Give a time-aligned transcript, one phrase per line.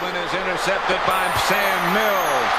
[0.00, 2.50] Aikman is intercepted by Sam Mills.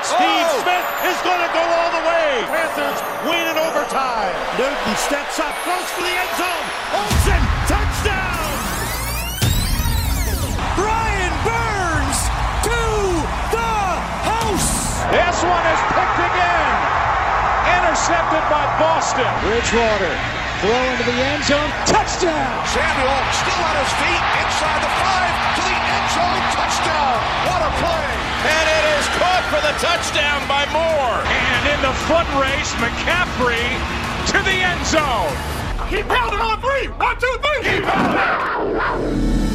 [0.00, 0.64] Steve oh!
[0.64, 2.40] Smith is going to go all the way.
[2.48, 4.32] Panthers win in overtime.
[4.56, 6.66] Newton steps up, close for the end zone.
[6.96, 8.48] Olsen, touchdown.
[10.72, 12.20] Brian Burns
[12.64, 12.80] to
[13.52, 13.76] the
[14.24, 15.04] house.
[15.12, 16.76] This one is picked again.
[17.76, 19.28] Intercepted by Boston.
[19.44, 21.70] Bridgewater throw into the end zone.
[21.84, 22.48] Touchdown.
[22.72, 26.42] Samuel still on his feet inside the five to the end zone.
[26.56, 27.16] Touchdown.
[27.44, 28.08] What a play.
[28.46, 31.20] And it is caught for the touchdown by Moore.
[31.28, 33.68] And in the foot race, McCaffrey
[34.32, 35.34] to the end zone.
[35.90, 36.88] Keep pounding on three.
[36.96, 37.62] One, two, three.
[37.62, 39.45] Keep pounding.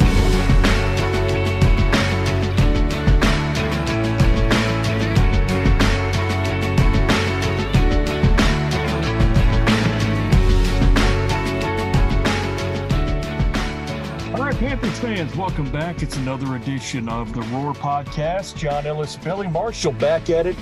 [15.26, 16.02] Fans, welcome back.
[16.02, 18.56] It's another edition of the Roar Podcast.
[18.56, 20.56] John Ellis, Billy Marshall back at it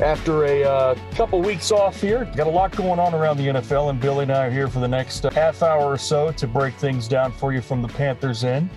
[0.00, 2.24] after a uh, couple weeks off here.
[2.34, 4.80] Got a lot going on around the NFL, and Billy and I are here for
[4.80, 7.88] the next uh, half hour or so to break things down for you from the
[7.88, 8.70] Panthers end.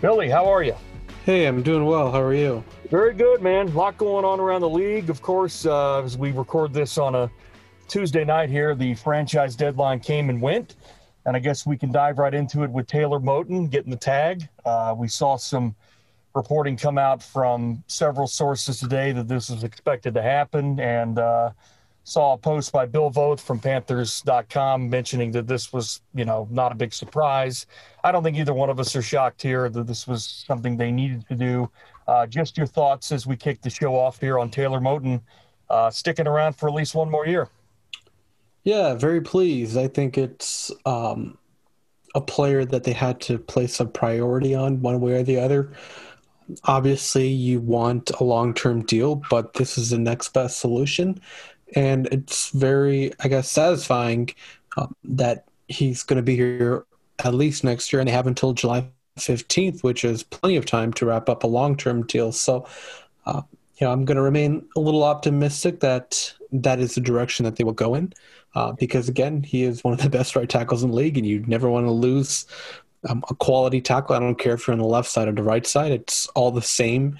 [0.00, 0.76] Billy, how are you?
[1.24, 2.12] Hey, I'm doing well.
[2.12, 2.62] How are you?
[2.90, 3.66] Very good, man.
[3.66, 5.10] A lot going on around the league.
[5.10, 7.28] Of course, uh, as we record this on a
[7.88, 10.76] Tuesday night here, the franchise deadline came and went.
[11.26, 14.48] And I guess we can dive right into it with Taylor Moton getting the tag.
[14.64, 15.74] Uh, we saw some
[16.34, 20.80] reporting come out from several sources today that this was expected to happen.
[20.80, 21.50] And uh,
[22.04, 26.72] saw a post by Bill Voth from Panthers.com mentioning that this was, you know, not
[26.72, 27.66] a big surprise.
[28.02, 30.90] I don't think either one of us are shocked here that this was something they
[30.90, 31.70] needed to do.
[32.08, 35.20] Uh, just your thoughts as we kick the show off here on Taylor Moton
[35.68, 37.48] uh, sticking around for at least one more year.
[38.64, 39.76] Yeah, very pleased.
[39.76, 41.38] I think it's um,
[42.14, 45.72] a player that they had to place a priority on one way or the other.
[46.64, 51.20] Obviously, you want a long term deal, but this is the next best solution.
[51.74, 54.30] And it's very, I guess, satisfying
[54.76, 56.84] um, that he's going to be here
[57.24, 58.88] at least next year, and they have until July
[59.18, 62.32] 15th, which is plenty of time to wrap up a long term deal.
[62.32, 62.66] So,
[63.26, 63.42] uh,
[63.76, 67.56] you know, I'm going to remain a little optimistic that that is the direction that
[67.56, 68.12] they will go in
[68.54, 71.26] uh, because again, he is one of the best right tackles in the league, and
[71.26, 72.46] you never want to lose
[73.08, 74.14] um, a quality tackle.
[74.14, 76.50] I don't care if you're on the left side or the right side; it's all
[76.50, 77.18] the same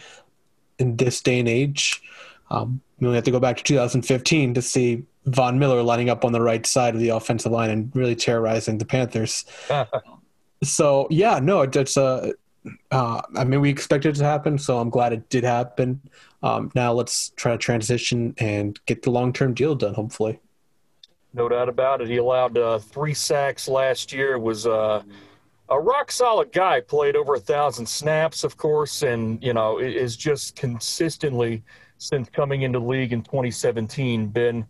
[0.78, 2.02] in this day and age.
[2.50, 6.24] Um, we only have to go back to 2015 to see Von Miller lining up
[6.24, 9.44] on the right side of the offensive line and really terrorizing the Panthers.
[10.64, 12.34] so yeah, no, it's a.
[12.90, 15.98] Uh, I mean, we expected it to happen, so I'm glad it did happen.
[16.42, 20.40] Um, now let's try to transition and get the long term deal done, hopefully.
[21.32, 22.08] No doubt about it.
[22.08, 24.38] He allowed uh, three sacks last year.
[24.38, 25.02] Was uh,
[25.68, 26.80] a rock solid guy.
[26.80, 31.62] Played over a thousand snaps, of course, and you know is just consistently
[31.98, 34.66] since coming into league in 2017 been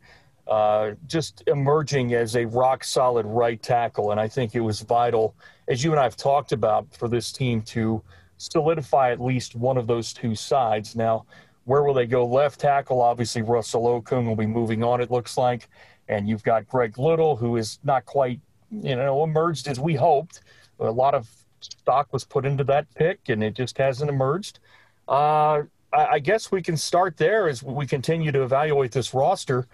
[0.49, 4.11] uh, just emerging as a rock solid right tackle.
[4.11, 5.35] And I think it was vital,
[5.69, 8.03] as you and I have talked about, for this team to
[8.37, 10.97] solidify at least one of those two sides.
[10.97, 11.25] Now,
[11.65, 13.01] where will they go left tackle?
[13.01, 15.69] Obviously, Russell Okung will be moving on, it looks like.
[16.11, 18.41] And you've got Greg Little, who is not quite,
[18.71, 20.41] you know, emerged as we hoped.
[20.81, 21.31] A lot of
[21.61, 24.59] stock was put into that pick, and it just hasn't emerged.
[25.07, 25.63] Uh,
[25.93, 29.67] I guess we can start there as we continue to evaluate this roster.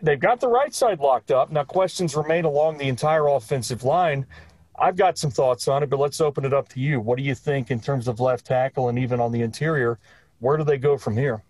[0.00, 1.50] They've got the right side locked up.
[1.50, 4.26] Now, questions remain along the entire offensive line.
[4.78, 7.00] I've got some thoughts on it, but let's open it up to you.
[7.00, 9.98] What do you think in terms of left tackle and even on the interior?
[10.40, 11.42] Where do they go from here?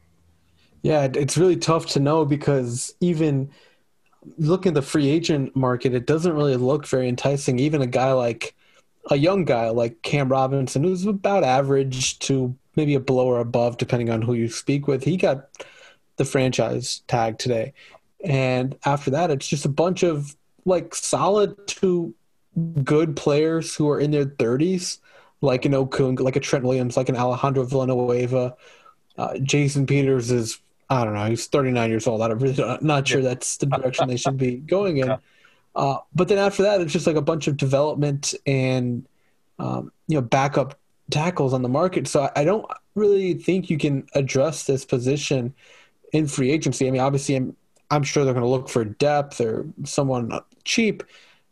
[0.82, 3.50] Yeah, it's really tough to know because even
[4.36, 7.58] looking at the free agent market, it doesn't really look very enticing.
[7.58, 8.54] Even a guy like
[9.10, 13.76] a young guy like Cam Robinson, who's about average to maybe a below or above,
[13.76, 15.48] depending on who you speak with, he got
[16.16, 17.72] the franchise tag today.
[18.24, 22.14] And after that, it's just a bunch of like solid to
[22.84, 24.98] good players who are in their 30s,
[25.40, 28.56] like an Okung, like a Trent Williams, like an Alejandro Villanueva.
[29.16, 32.22] Uh, Jason Peters is, I don't know, he's 39 years old.
[32.22, 35.16] I'm really not sure that's the direction they should be going in.
[35.74, 39.06] Uh, but then after that, it's just like a bunch of development and,
[39.58, 40.78] um, you know, backup
[41.10, 42.08] tackles on the market.
[42.08, 45.54] So I don't really think you can address this position
[46.12, 46.88] in free agency.
[46.88, 47.56] I mean, obviously, I'm
[47.90, 51.02] I'm sure they're going to look for depth or someone cheap.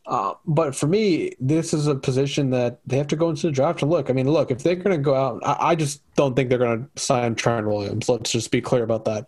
[0.07, 3.53] Uh, but for me, this is a position that they have to go into the
[3.53, 4.09] draft and look.
[4.09, 6.59] I mean, look, if they're going to go out, I, I, just don't think they're
[6.59, 8.09] going to sign Trent Williams.
[8.09, 9.27] Let's just be clear about that.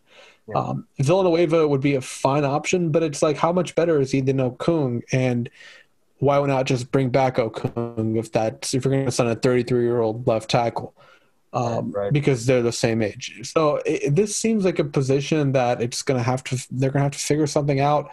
[0.49, 0.55] Yeah.
[0.55, 4.21] Um, Villanueva would be a fine option, but it's like, how much better is he
[4.21, 5.03] than Okung?
[5.13, 5.51] And
[6.21, 9.83] why not just bring back Okung if that's if you're going to sign a 33
[9.83, 10.95] year old left tackle?
[11.53, 12.13] um, right, right.
[12.13, 13.41] because they're the same age.
[13.43, 17.01] So it, this seems like a position that it's going to have to they're going
[17.01, 18.11] to have to figure something out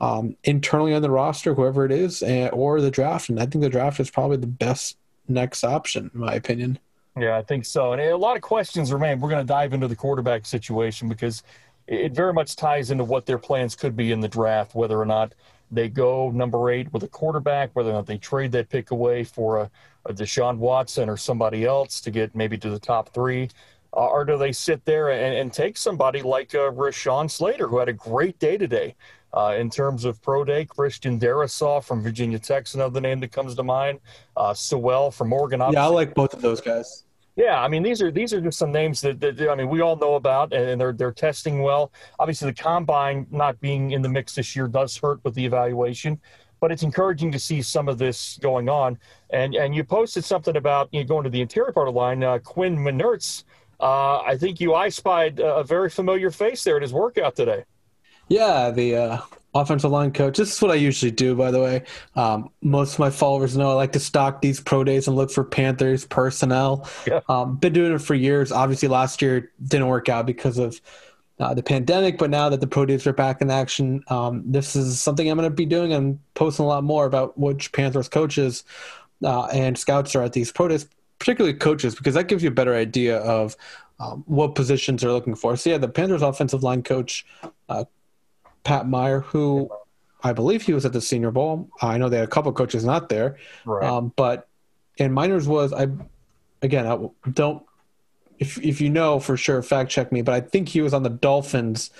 [0.00, 3.28] um, internally on the roster, whoever it is, and, or the draft.
[3.28, 4.96] And I think the draft is probably the best
[5.28, 6.78] next option, in my opinion.
[7.18, 7.92] Yeah, I think so.
[7.92, 9.20] And a lot of questions remain.
[9.20, 11.42] We're going to dive into the quarterback situation because
[11.86, 15.06] it very much ties into what their plans could be in the draft, whether or
[15.06, 15.34] not
[15.70, 19.24] they go number eight with a quarterback, whether or not they trade that pick away
[19.24, 19.70] for a,
[20.04, 23.48] a Deshaun Watson or somebody else to get maybe to the top three,
[23.92, 27.78] uh, or do they sit there and, and take somebody like uh, Rashawn Slater, who
[27.78, 28.94] had a great day today?
[29.36, 33.54] Uh, in terms of pro day, Christian Darrisaw from Virginia Tech's another name that comes
[33.54, 34.00] to mind.
[34.34, 35.60] Uh, Sewell from Oregon.
[35.72, 37.04] Yeah, I like both of those guys.
[37.36, 39.82] Yeah, I mean these are these are just some names that, that I mean we
[39.82, 41.92] all know about, and they're they're testing well.
[42.18, 46.18] Obviously, the combine not being in the mix this year does hurt with the evaluation,
[46.58, 48.98] but it's encouraging to see some of this going on.
[49.28, 52.00] And and you posted something about you know, going to the interior part of the
[52.00, 52.24] line.
[52.24, 53.44] Uh, Quinn Meinerz,
[53.80, 57.64] uh, I think you I spied a very familiar face there at his workout today.
[58.28, 59.18] Yeah, the uh,
[59.54, 60.36] offensive line coach.
[60.36, 61.84] This is what I usually do, by the way.
[62.14, 65.30] Um, most of my followers know I like to stock these pro days and look
[65.30, 66.88] for Panthers personnel.
[67.06, 67.20] Yeah.
[67.28, 68.52] Um, been doing it for years.
[68.52, 70.80] Obviously, last year didn't work out because of
[71.38, 74.74] uh, the pandemic, but now that the pro days are back in action, um, this
[74.74, 75.92] is something I'm going to be doing.
[75.92, 78.64] I'm posting a lot more about which Panthers coaches
[79.22, 80.86] uh, and scouts are at these pro days,
[81.18, 83.56] particularly coaches, because that gives you a better idea of
[84.00, 85.56] um, what positions they're looking for.
[85.56, 87.26] So, yeah, the Panthers offensive line coach,
[87.68, 87.84] uh,
[88.66, 89.70] Pat Meyer, who
[90.24, 91.70] I believe he was at the Senior Bowl.
[91.80, 93.88] I know they had a couple coaches not there, right.
[93.88, 94.48] um, but
[94.98, 95.86] and Meinerz was I
[96.62, 96.98] again I
[97.30, 97.62] don't
[98.40, 101.04] if if you know for sure fact check me, but I think he was on
[101.04, 101.90] the Dolphins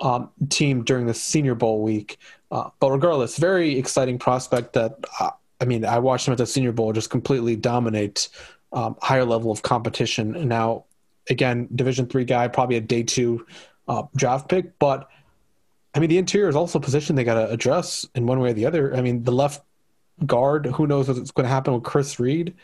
[0.00, 2.16] um, team during the Senior Bowl week.
[2.50, 6.46] Uh, but regardless, very exciting prospect that uh, I mean I watched him at the
[6.46, 8.30] Senior Bowl just completely dominate
[8.72, 10.34] um, higher level of competition.
[10.34, 10.86] And now
[11.28, 13.46] again, Division three guy, probably a day two
[13.86, 15.10] uh, draft pick, but
[15.92, 18.50] I mean, the interior is also a position they got to address in one way
[18.50, 18.94] or the other.
[18.94, 19.62] I mean, the left
[20.24, 22.54] guard, who knows what's going to happen with Chris Reed?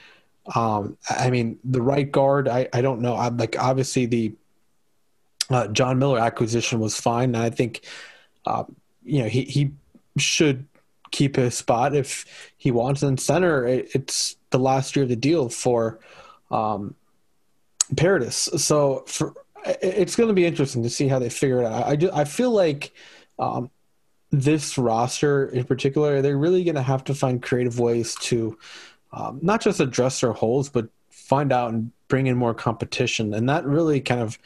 [0.55, 3.15] Um, I mean, the right guard, I, I don't know.
[3.15, 4.33] I, like, obviously, the
[5.51, 7.35] uh, John Miller acquisition was fine.
[7.35, 7.81] And I think,
[8.47, 8.63] uh,
[9.05, 9.73] you know, he, he
[10.19, 10.65] should
[11.11, 13.03] keep his spot if he wants.
[13.03, 15.99] And center, it, it's the last year of the deal for
[16.53, 16.95] um,
[17.97, 18.49] Paradis.
[18.57, 21.87] So for, it's going to be interesting to see how they figure it out.
[21.87, 22.93] I, I, I feel like–
[23.39, 23.71] um,
[24.31, 28.59] this roster in particular, they're really going to have to find creative ways to
[29.13, 33.35] um, not just address their holes, but find out and bring in more competition.
[33.35, 34.39] And that really kind of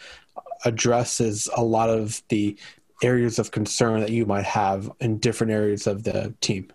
[0.65, 2.57] addresses a lot of the
[3.03, 6.71] areas of concern that you might have in different areas of the team.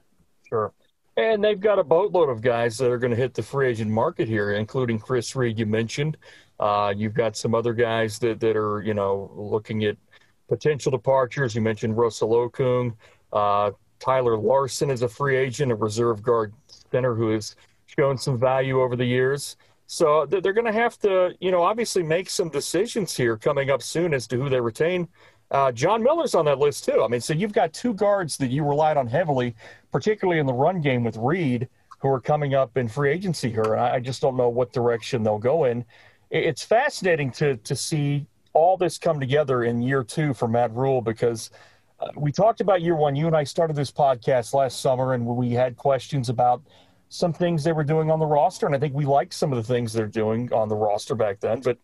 [0.48, 0.74] Sure.
[1.18, 3.90] And they've got a boatload of guys that are going to hit the free agent
[3.90, 6.18] market here, including Chris Reed, you mentioned.
[6.60, 9.98] Uh, you've got some other guys that, that are, you know, looking at
[10.48, 11.56] potential departures.
[11.56, 12.96] You mentioned Russell Okung.
[13.32, 16.54] Uh, Tyler Larsen is a free agent, a reserve guard
[16.92, 19.58] center who has shown some value over the years.
[19.88, 23.84] So they're going to have to, you know, obviously make some decisions here coming up
[23.84, 25.08] soon as to who they retain.
[25.52, 27.04] Uh, John Miller's on that list too.
[27.04, 29.56] I mean, so you've got two guards that you relied on heavily,
[29.92, 33.74] particularly in the run game with Reed, who are coming up in free agency here.
[33.74, 35.86] And I just don't know what direction they'll go in.
[36.32, 38.26] It's fascinating to to see
[38.56, 41.52] all this come together in year two for Matt Rhule because
[42.00, 43.16] uh, we talked about year one.
[43.16, 46.64] You and I started this podcast last summer, and we had questions about
[47.10, 49.58] some things they were doing on the roster, and I think we liked some of
[49.58, 51.62] the things they're doing on the roster back then.
[51.62, 51.78] But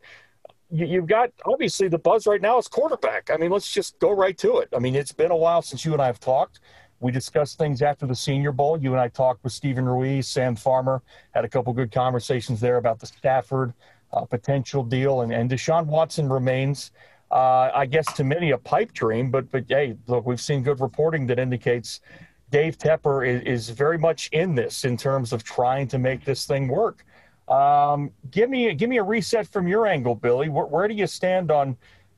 [0.71, 3.29] you, have got obviously the buzz right now is quarterback.
[3.29, 4.69] I mean, let's just go right to it.
[4.75, 6.61] I mean, it's been a while since you and I have talked.
[7.01, 8.79] We discussed things after the Senior Bowl.
[8.79, 11.01] You and I talked with Stephen Ruiz, Sam Farmer,
[11.31, 13.73] had a couple good conversations there about the Stafford
[14.13, 16.91] uh, potential deal, and, and Deshaun Watson remains.
[17.31, 20.81] Uh, I guess to many a pipe dream, but but hey, look, we've seen good
[20.81, 22.01] reporting that indicates
[22.49, 26.45] Dave Tepper is, is, very much in this in terms of trying to make this
[26.45, 27.05] thing work.
[27.47, 30.49] Um, give me give me a reset from your angle, Billy.
[30.49, 31.77] Where, where, do you stand on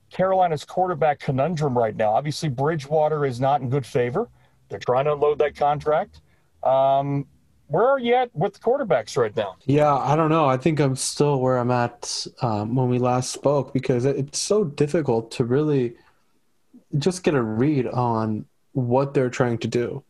[0.09, 2.13] Carolina's quarterback conundrum right now?
[2.13, 4.27] Obviously, Bridgewater is not in good favor.
[4.69, 6.21] They're trying to unload that contract.
[6.63, 7.27] Um,
[7.73, 9.55] where are you at with the quarterbacks right now?
[9.65, 10.45] Yeah, I don't know.
[10.45, 14.63] I think I'm still where I'm at um, when we last spoke because it's so
[14.63, 15.95] difficult to really
[16.99, 20.03] just get a read on what they're trying to do.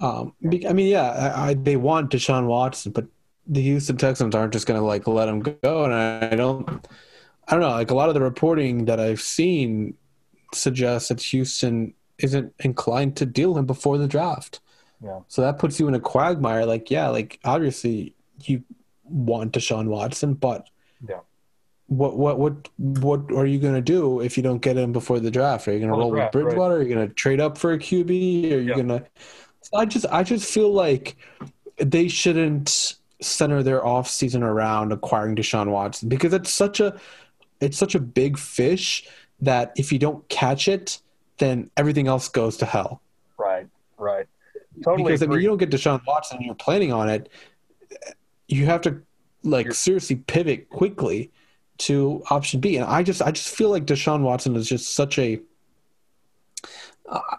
[0.00, 3.06] Um, I mean, yeah, I, I, they want Deshaun Watson, but
[3.46, 5.84] the Houston Texans aren't just going to like let him go.
[5.84, 6.68] And I, I don't,
[7.46, 7.70] I don't know.
[7.70, 9.94] Like a lot of the reporting that I've seen
[10.52, 14.58] suggests that Houston isn't inclined to deal him before the draft.
[15.02, 15.20] Yeah.
[15.28, 16.66] So that puts you in a quagmire.
[16.66, 18.14] Like, yeah, like obviously
[18.44, 18.64] you
[19.04, 20.68] want Deshaun Watson, but
[21.06, 21.20] yeah.
[21.86, 25.20] What what what what are you going to do if you don't get him before
[25.20, 25.66] the draft?
[25.68, 26.74] Are you going to roll draft, with Bridgewater?
[26.74, 26.80] Right.
[26.80, 28.10] Are you going to trade up for a QB?
[28.10, 28.74] Are you yeah.
[28.74, 29.06] going to
[29.74, 31.16] I just I just feel like
[31.76, 36.98] they shouldn't center their off season around acquiring Deshaun Watson because it's such a
[37.60, 39.08] it's such a big fish
[39.40, 41.00] that if you don't catch it,
[41.38, 43.00] then everything else goes to hell.
[44.82, 45.34] Totally because agree.
[45.34, 47.28] I mean, you don't get Deshaun Watson and you're planning on it,
[48.46, 49.02] you have to
[49.42, 51.30] like you're, seriously pivot quickly
[51.78, 52.76] to option B.
[52.76, 55.40] And I just I just feel like Deshaun Watson is just such a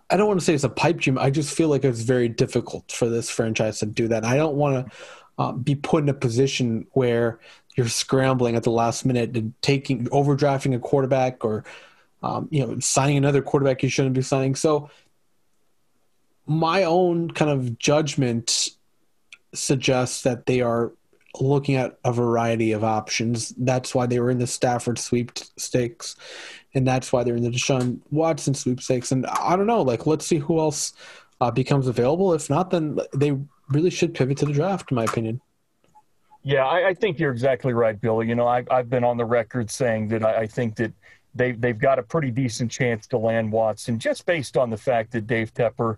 [0.10, 1.18] I don't want to say it's a pipe dream.
[1.20, 4.26] I just feel like it's very difficult for this franchise to do that.
[4.26, 4.96] I don't want to
[5.38, 7.40] uh, be put in a position where
[7.76, 11.64] you're scrambling at the last minute and taking overdrafting a quarterback or
[12.24, 14.56] um, you know signing another quarterback you shouldn't be signing.
[14.56, 14.90] So
[16.50, 18.70] my own kind of judgment
[19.54, 20.92] suggests that they are
[21.40, 23.50] looking at a variety of options.
[23.58, 26.16] That's why they were in the Stafford sweepstakes
[26.74, 29.12] and that's why they're in the Deshaun Watson sweepstakes.
[29.12, 30.94] And I don't know, like let's see who else
[31.42, 32.34] uh, becomes available.
[32.34, 33.38] If not, then they
[33.70, 35.42] really should pivot to the draft, in my opinion.
[36.44, 38.28] Yeah, I, I think you're exactly right, Billy.
[38.28, 40.94] You know, I, I've been on the record saying that I, I think that
[41.36, 45.12] they they've got a pretty decent chance to land Watson just based on the fact
[45.12, 45.98] that Dave Tepper,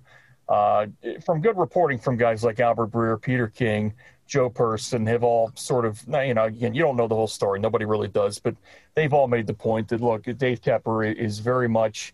[0.51, 0.85] uh,
[1.25, 3.93] from good reporting from guys like Albert Breer, Peter King,
[4.27, 7.57] Joe Person have all sort of, you know, again, you don't know the whole story.
[7.57, 8.55] Nobody really does, but
[8.93, 12.13] they've all made the point that, look, Dave Tepper is very much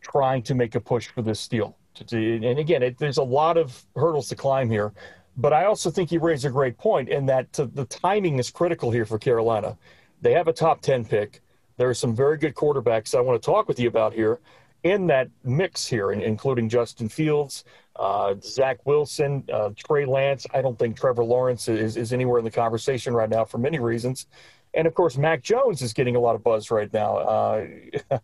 [0.00, 1.76] trying to make a push for this deal.
[2.10, 4.92] And again, it, there's a lot of hurdles to climb here.
[5.36, 8.90] But I also think you raise a great point in that the timing is critical
[8.90, 9.78] here for Carolina.
[10.22, 11.40] They have a top 10 pick.
[11.76, 14.40] There are some very good quarterbacks I want to talk with you about here
[14.86, 17.64] in that mix here, including Justin Fields,
[17.96, 20.46] uh, Zach Wilson, uh, Trey Lance.
[20.54, 23.78] I don't think Trevor Lawrence is, is anywhere in the conversation right now for many
[23.78, 24.26] reasons.
[24.74, 27.16] And of course, Mac Jones is getting a lot of buzz right now.
[27.16, 27.66] Uh,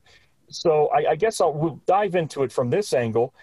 [0.48, 3.34] so I, I, guess I'll we'll dive into it from this angle.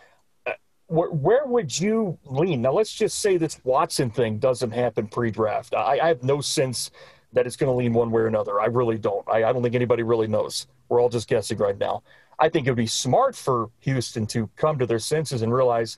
[0.46, 0.54] Uh,
[0.88, 2.62] where, where, would you lean?
[2.62, 5.74] Now, let's just say this Watson thing doesn't happen pre draft.
[5.74, 6.92] I, I, have no sense
[7.34, 8.62] that it's going to lean one way or another.
[8.62, 9.28] I really don't.
[9.28, 10.68] I, I don't think anybody really knows.
[10.88, 12.04] We're all just guessing right now.
[12.40, 15.98] I think it would be smart for Houston to come to their senses and realize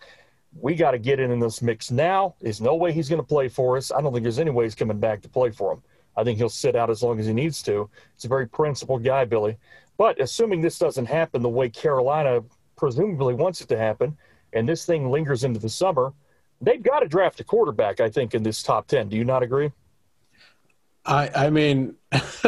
[0.60, 2.36] we got to get in in this mix now.
[2.42, 3.92] There's no way he's going to play for us.
[3.92, 5.84] I don't think there's any way he's coming back to play for him.
[6.18, 7.90] I think he'll sit out as long as he needs to.
[8.16, 9.58] He's a very principled guy, Billy.
[9.98, 12.42] But assuming this doesn't happen the way Carolina
[12.76, 14.18] presumably wants it to happen,
[14.54, 16.12] and this thing lingers into the summer,
[16.60, 19.10] they've got to draft a quarterback, I think, in this top 10.
[19.10, 19.72] Do you not agree?
[21.06, 21.96] I, I mean,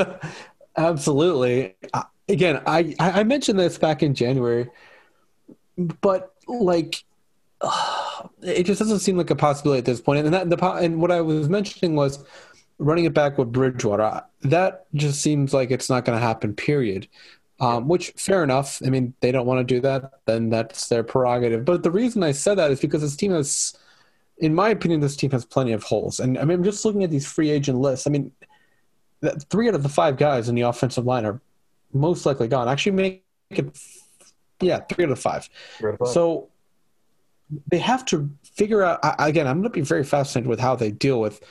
[0.78, 1.76] absolutely
[2.30, 4.70] again, I I mentioned this back in January,
[5.78, 7.04] but like
[8.42, 10.26] it just doesn't seem like a possibility at this point.
[10.26, 12.24] And that the and what I was mentioning was
[12.80, 14.24] running it back with Bridgewater.
[14.42, 16.54] That just seems like it's not going to happen.
[16.56, 17.08] Period.
[17.60, 18.82] Um, which fair enough.
[18.86, 21.64] I mean, they don't want to do that, then that's their prerogative.
[21.64, 23.78] But the reason I said that is because this team has,
[24.40, 26.20] in my opinion, this team has plenty of holes.
[26.20, 28.06] And I mean, I'm just looking at these free agent lists.
[28.06, 28.32] I mean,
[29.50, 31.40] three out of the five guys in the offensive line are
[31.94, 32.68] most likely gone.
[32.68, 33.78] Actually, make it,
[34.60, 35.50] yeah, three out of five.
[36.06, 36.50] So
[37.70, 39.00] they have to figure out.
[39.20, 41.42] Again, I'm going to be very fascinated with how they deal with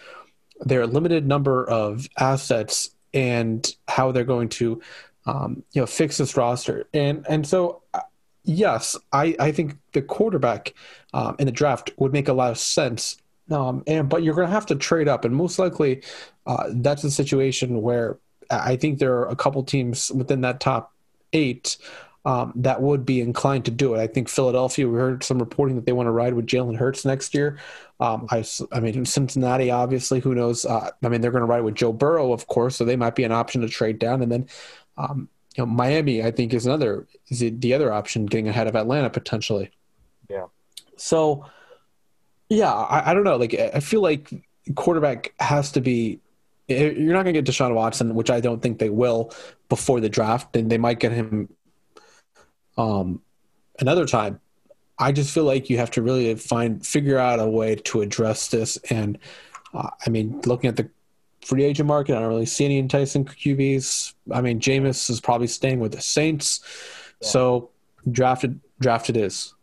[0.60, 4.80] their limited number of assets and how they're going to,
[5.26, 6.86] um, you know, fix this roster.
[6.94, 8.00] And and so, uh,
[8.44, 10.74] yes, I I think the quarterback
[11.12, 13.18] um, in the draft would make a lot of sense.
[13.50, 16.02] Um, and but you're going to have to trade up, and most likely,
[16.46, 18.18] uh, that's a situation where
[18.52, 20.92] I think there are a couple teams within that top
[21.32, 21.78] eight
[22.24, 24.00] um, that would be inclined to do it.
[24.00, 27.04] I think Philadelphia, we heard some reporting that they want to ride with Jalen Hurts
[27.04, 27.58] next year.
[27.98, 30.64] Um, I, I mean, Cincinnati, obviously, who knows?
[30.64, 33.16] Uh, I mean, they're going to ride with Joe Burrow, of course, so they might
[33.16, 34.22] be an option to trade down.
[34.22, 34.48] And then,
[34.96, 38.76] um, you know, Miami, I think, is another, is the other option getting ahead of
[38.76, 39.70] Atlanta potentially.
[40.30, 40.46] Yeah.
[40.96, 41.46] So,
[42.48, 43.36] yeah, I, I don't know.
[43.36, 44.32] Like, I feel like
[44.76, 46.20] quarterback has to be
[46.72, 49.32] you're not going to get Deshaun Watson, which I don't think they will
[49.68, 51.48] before the draft, and they might get him
[52.76, 53.22] um,
[53.78, 54.40] another time.
[54.98, 58.48] I just feel like you have to really find figure out a way to address
[58.48, 58.76] this.
[58.90, 59.18] And
[59.74, 60.88] uh, I mean, looking at the
[61.44, 64.14] free agent market, I don't really see any enticing QBs.
[64.32, 66.60] I mean, Jameis is probably staying with the Saints,
[67.20, 67.28] yeah.
[67.28, 67.70] so
[68.10, 69.54] drafted drafted is.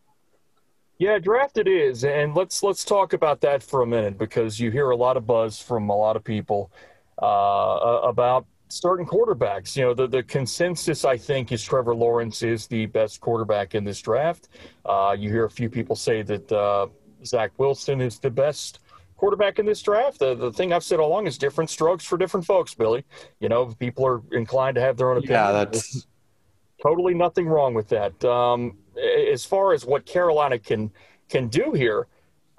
[0.97, 4.89] Yeah, drafted is, and let's let's talk about that for a minute because you hear
[4.89, 6.71] a lot of buzz from a lot of people
[7.21, 9.75] uh, about certain quarterbacks.
[9.75, 13.83] You know, the, the consensus, I think, is Trevor Lawrence is the best quarterback in
[13.83, 14.49] this draft.
[14.85, 16.87] Uh, you hear a few people say that uh,
[17.25, 18.79] Zach Wilson is the best
[19.17, 20.19] quarterback in this draft.
[20.19, 23.03] The, the thing I've said all along is different strokes for different folks, Billy.
[23.39, 25.39] You know, people are inclined to have their own opinion.
[25.39, 26.07] Yeah, that's
[26.81, 28.23] totally nothing wrong with that.
[28.23, 28.77] Um,
[29.31, 30.91] as far as what Carolina can
[31.29, 32.07] can do here,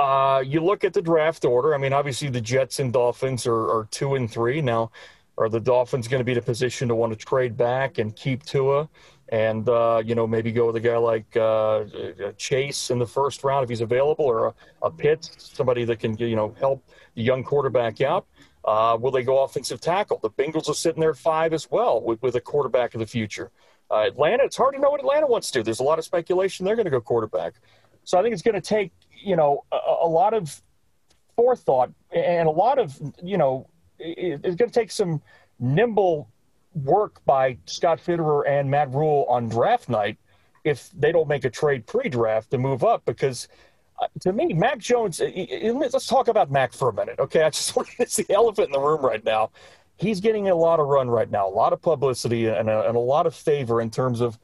[0.01, 1.75] uh, you look at the draft order.
[1.75, 4.91] I mean, obviously the Jets and Dolphins are, are two and three now.
[5.37, 8.17] Are the Dolphins going to be in a position to want to trade back and
[8.17, 8.89] keep Tua,
[9.29, 11.85] and uh, you know maybe go with a guy like uh,
[12.39, 16.17] Chase in the first round if he's available, or a, a Pitt, somebody that can
[16.19, 16.83] you know help
[17.15, 18.27] the young quarterback out?
[18.65, 20.19] Uh, will they go offensive tackle?
[20.19, 23.07] The Bengals are sitting there at five as well with, with a quarterback of the
[23.07, 23.51] future.
[23.91, 25.63] Uh, Atlanta, it's hard to know what Atlanta wants to do.
[25.63, 27.55] There's a lot of speculation they're going to go quarterback.
[28.05, 30.61] So I think it's going to take you know a, a lot of
[31.37, 35.21] forethought and a lot of you know it's going to take some
[35.59, 36.29] nimble
[36.75, 40.19] work by Scott Fitterer and Matt Rhule on draft night
[40.65, 43.49] if they don't make a trade pre-draft to move up because
[44.01, 47.43] uh, to me Mac Jones let's talk about Mac for a minute okay?
[47.45, 49.51] I just want to see the elephant in the room right now.
[49.97, 52.97] He's getting a lot of run right now a lot of publicity and a, and
[52.97, 54.39] a lot of favor in terms of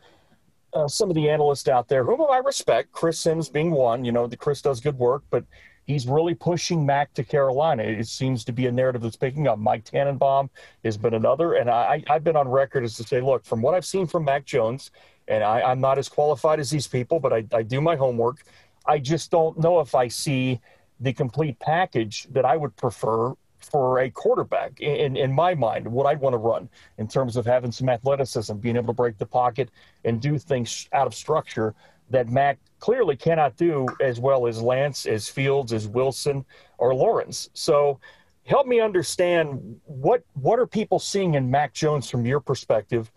[0.72, 4.12] uh, some of the analysts out there whom I respect Chris Sims being one you
[4.12, 5.44] know the Chris does good work but
[5.86, 7.82] he's really pushing Mac to Carolina.
[7.82, 9.58] It seems to be a narrative that's picking up.
[9.58, 10.50] Mike Tannenbaum
[10.84, 13.74] has been another, and I, have been on record as to say, look, from what
[13.74, 14.90] I've seen from Mac Jones,
[15.28, 18.42] and I, am not as qualified as these people, but I, I do my homework.
[18.84, 20.60] I just don't know if I see
[21.00, 23.34] the complete package that I would prefer
[23.70, 27.44] for a quarterback in, in my mind, what I'd want to run in terms of
[27.44, 29.70] having some athleticism, being able to break the pocket
[30.04, 31.74] and do things out of structure
[32.10, 36.44] that Mac clearly cannot do as well as Lance, as Fields, as Wilson,
[36.78, 37.50] or Lawrence.
[37.52, 37.98] So
[38.44, 43.10] help me understand what what are people seeing in Mac Jones from your perspective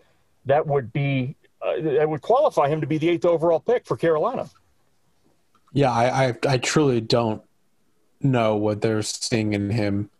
[0.46, 3.96] that would be uh, that would qualify him to be the eighth overall pick for
[3.96, 4.50] Carolina.
[5.72, 7.42] Yeah, I I, I truly don't
[8.20, 10.10] know what they're seeing in him.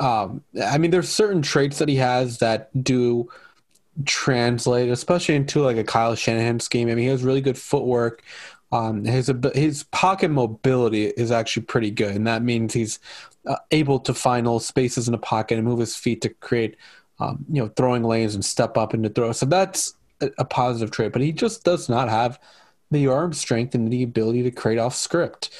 [0.00, 3.28] Um, I mean, there's certain traits that he has that do
[4.04, 6.88] translate, especially into like a Kyle Shanahan scheme.
[6.88, 8.22] I mean, he has really good footwork.
[8.72, 12.98] Um, his his pocket mobility is actually pretty good, and that means he's
[13.46, 16.76] uh, able to find little spaces in the pocket and move his feet to create,
[17.18, 19.32] um, you know, throwing lanes and step up into throw.
[19.32, 19.94] So that's
[20.38, 21.12] a, positive trait.
[21.12, 22.38] But he just does not have
[22.90, 25.50] the arm strength and the ability to create off script.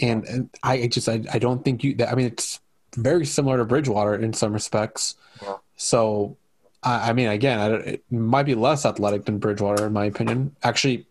[0.00, 1.96] And, and I just I, I don't think you.
[2.06, 2.60] I mean, it's
[2.96, 5.16] very similar to Bridgewater in some respects.
[5.42, 5.56] Yeah.
[5.76, 6.36] So
[6.82, 10.56] I, I mean, again, I, it might be less athletic than Bridgewater, in my opinion.
[10.62, 11.06] Actually,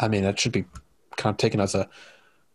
[0.00, 0.64] I mean, that should be
[1.16, 1.88] kind of taken as a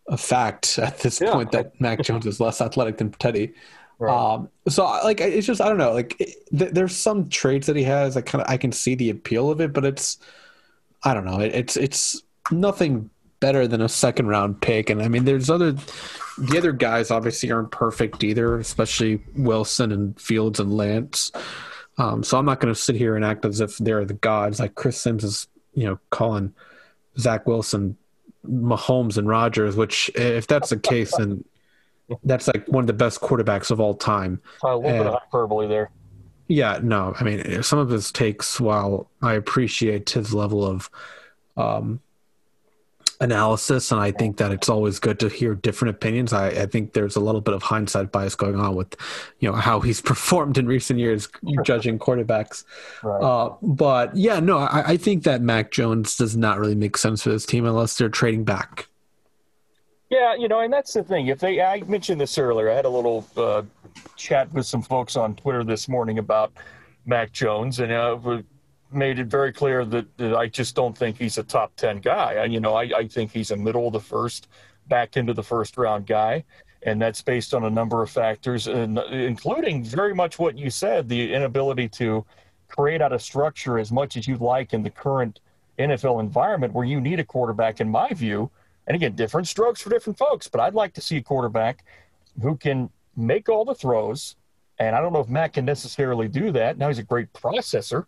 [0.07, 1.31] a fact at this yeah.
[1.31, 3.53] point that Mac Jones is less athletic than Teddy.
[3.99, 4.13] Right.
[4.13, 7.75] Um, so like, it's just, I don't know, like it, th- there's some traits that
[7.75, 8.15] he has.
[8.15, 10.19] I kind of, I can see the appeal of it, but it's,
[11.03, 11.39] I don't know.
[11.39, 13.09] It, it's, it's nothing
[13.39, 14.89] better than a second round pick.
[14.89, 15.73] And I mean, there's other,
[16.37, 21.31] the other guys obviously aren't perfect either, especially Wilson and Fields and Lance.
[21.97, 24.59] Um, so I'm not going to sit here and act as if they're the gods,
[24.59, 26.53] like Chris Sims is, you know, calling
[27.17, 27.97] Zach Wilson,
[28.47, 29.75] Mahomes, and Rodgers.
[29.75, 31.43] Which, if that's the case, then
[32.23, 34.41] that's like one of the best quarterbacks of all time.
[34.63, 35.89] A little bit of hyperbole there.
[36.47, 38.59] Yeah, no, I mean some of his takes.
[38.59, 40.89] While I appreciate his level of
[41.57, 41.99] um,
[43.19, 46.33] analysis, and I think that it's always good to hear different opinions.
[46.33, 48.95] I, I, think there's a little bit of hindsight bias going on with,
[49.39, 51.27] you know, how he's performed in recent years
[51.63, 52.63] judging quarterbacks.
[53.03, 53.21] Right.
[53.21, 57.23] Uh, but yeah, no, I, I, think that Mac Jones does not really make sense
[57.23, 58.87] for this team unless they're trading back.
[60.09, 61.27] Yeah, you know, and that's the thing.
[61.27, 62.69] If they, I mentioned this earlier.
[62.69, 63.63] I had a little uh,
[64.15, 66.53] chat with some folks on Twitter this morning about
[67.05, 68.41] Mac Jones, and uh,
[68.91, 72.33] made it very clear that, that, I just don't think he's a top 10 guy.
[72.33, 74.47] And, you know, I, I think he's a middle of the first,
[74.87, 76.43] back into the first round guy.
[76.83, 81.09] And that's based on a number of factors, and, including very much what you said
[81.09, 82.25] the inability to
[82.67, 85.39] create out a structure as much as you'd like in the current
[85.79, 88.49] NFL environment where you need a quarterback, in my view.
[88.85, 91.83] And again, different strokes for different folks, but I'd like to see a quarterback
[92.41, 94.35] who can make all the throws.
[94.79, 96.77] And I don't know if Matt can necessarily do that.
[96.77, 98.05] Now he's a great processor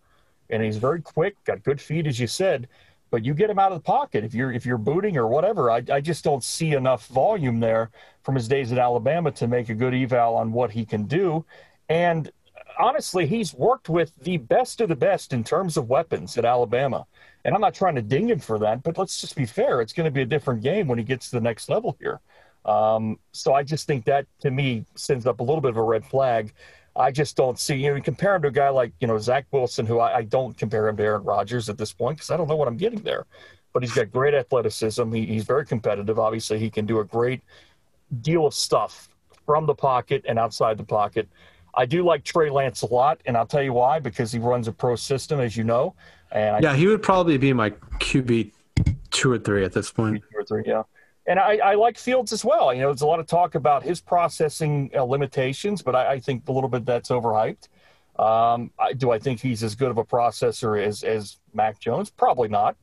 [0.50, 2.68] and he's very quick, got good feet, as you said.
[3.12, 5.72] But you get him out of the pocket if you're if you're booting or whatever.
[5.72, 7.90] I, I just don't see enough volume there
[8.22, 11.44] from his days at Alabama to make a good eval on what he can do.
[11.90, 12.32] And
[12.78, 17.06] honestly, he's worked with the best of the best in terms of weapons at Alabama.
[17.46, 19.82] And I'm not trying to ding him for that, but let's just be fair.
[19.82, 22.20] It's going to be a different game when he gets to the next level here.
[22.66, 25.84] Um, so I just think that to me sends up a little bit of a
[25.84, 26.54] red flag.
[27.00, 29.46] I just don't see you know, compare him to a guy like you know Zach
[29.52, 32.38] Wilson, who I, I don't compare him to Aaron Rodgers at this point because I
[32.38, 33.26] don't know what I'm getting there.
[33.72, 35.12] But he's got great athleticism.
[35.14, 36.20] He, he's very competitive.
[36.20, 37.42] Obviously, he can do a great
[38.22, 39.08] deal of stuff
[39.46, 41.30] from the pocket and outside the pocket.
[41.76, 44.68] I do like Trey Lance a lot, and I'll tell you why because he runs
[44.68, 45.96] a pro system, as you know.
[46.32, 48.52] And yeah, he would probably be my QB
[49.12, 50.22] two or three at this point.
[50.32, 50.84] Two or three, yeah
[51.28, 52.74] and I, I, like Fields as well.
[52.74, 56.20] You know, there's a lot of talk about his processing uh, limitations, but I, I,
[56.20, 57.68] think a little bit that's overhyped.
[58.18, 62.10] Um, I, do I think he's as good of a processor as, as Mac Jones?
[62.10, 62.76] Probably not.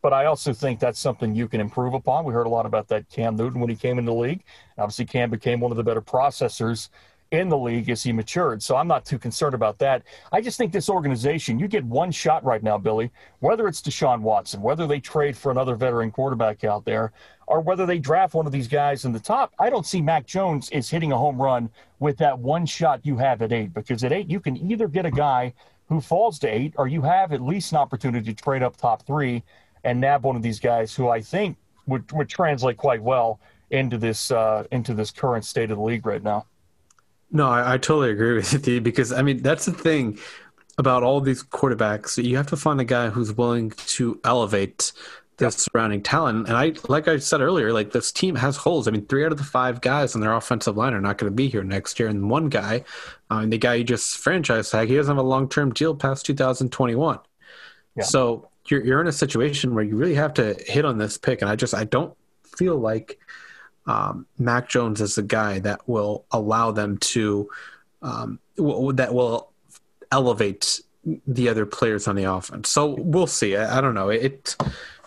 [0.00, 2.24] But I also think that's something you can improve upon.
[2.24, 4.44] We heard a lot about that Cam Newton when he came into the league.
[4.78, 6.88] Obviously, Cam became one of the better processors
[7.30, 8.62] in the league as he matured.
[8.62, 10.02] So I'm not too concerned about that.
[10.32, 13.10] I just think this organization, you get one shot right now, Billy,
[13.40, 17.12] whether it's Deshaun Watson, whether they trade for another veteran quarterback out there,
[17.46, 19.52] or whether they draft one of these guys in the top.
[19.58, 23.16] I don't see Mac Jones is hitting a home run with that one shot you
[23.18, 25.52] have at eight, because at eight, you can either get a guy
[25.88, 29.06] who falls to eight, or you have at least an opportunity to trade up top
[29.06, 29.42] three
[29.84, 33.98] and nab one of these guys who I think would, would translate quite well into
[33.98, 36.46] this uh, into this current state of the league right now.
[37.30, 40.18] No, I, I totally agree with you because I mean that's the thing
[40.78, 42.22] about all these quarterbacks.
[42.22, 44.92] You have to find a guy who's willing to elevate
[45.38, 45.52] the yep.
[45.52, 46.48] surrounding talent.
[46.48, 48.86] And I, like I said earlier, like this team has holes.
[48.86, 51.30] I mean, three out of the five guys on their offensive line are not going
[51.30, 52.08] to be here next year.
[52.08, 52.84] And one guy,
[53.30, 56.26] uh, the guy you just franchise tag, he doesn't have a long term deal past
[56.26, 57.18] 2021.
[57.96, 58.02] Yeah.
[58.04, 61.40] So you're you're in a situation where you really have to hit on this pick.
[61.40, 62.16] And I just I don't
[62.56, 63.18] feel like
[63.88, 67.48] um, Mac Jones is the guy that will allow them to
[68.02, 69.50] um, w- that will
[70.12, 70.80] elevate
[71.26, 72.68] the other players on the offense.
[72.68, 73.56] So we'll see.
[73.56, 74.10] I, I don't know.
[74.10, 74.56] It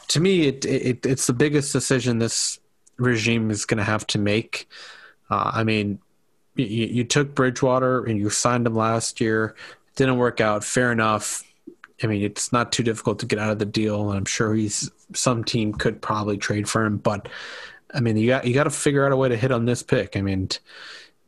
[0.10, 2.60] to me, it, it it's the biggest decision this
[2.98, 4.68] regime is going to have to make.
[5.30, 6.00] Uh, I mean,
[6.56, 9.56] you, you took Bridgewater and you signed him last year.
[9.96, 10.64] didn't work out.
[10.64, 11.44] Fair enough.
[12.04, 14.56] I mean, it's not too difficult to get out of the deal, and I'm sure
[14.56, 16.98] he's some team could probably trade for him.
[16.98, 17.30] But
[17.94, 19.84] I mean, you got you got to figure out a way to hit on this
[19.84, 20.16] pick.
[20.16, 20.50] I mean,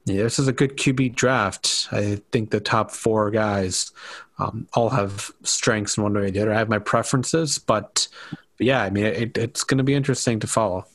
[0.06, 1.88] yeah, this is a good QB draft.
[1.91, 3.91] I think the top four guys
[4.38, 6.54] um, all have strengths in one way or the other.
[6.54, 8.08] I have my preferences, but,
[8.58, 10.86] but yeah, I mean, it, it's going to be interesting to follow.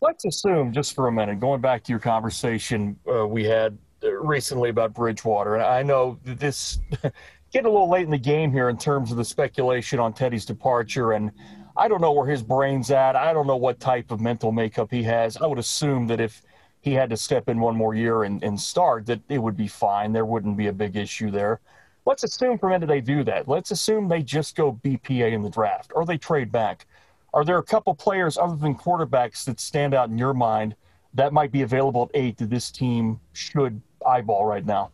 [0.00, 4.70] Let's assume, just for a minute, going back to your conversation uh, we had recently
[4.70, 6.78] about Bridgewater, and I know this
[7.52, 10.44] getting a little late in the game here in terms of the speculation on Teddy's
[10.44, 11.32] departure and
[11.78, 13.16] I don't know where his brain's at.
[13.16, 15.36] I don't know what type of mental makeup he has.
[15.36, 16.42] I would assume that if
[16.80, 19.68] he had to step in one more year and, and start, that it would be
[19.68, 20.12] fine.
[20.12, 21.60] There wouldn't be a big issue there.
[22.06, 23.48] Let's assume for a minute they do that.
[23.48, 26.86] Let's assume they just go BPA in the draft or they trade back.
[27.34, 30.76] Are there a couple players other than quarterbacks that stand out in your mind
[31.14, 34.92] that might be available at eight that this team should eyeball right now?